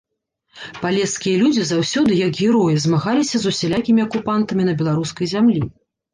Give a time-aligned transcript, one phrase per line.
[0.83, 5.61] Палескія людзі заўсёды, як героі, змагаліся з усялякімі акупантамі на беларускай зямлі.